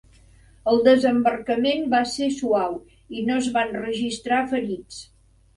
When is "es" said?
3.43-3.51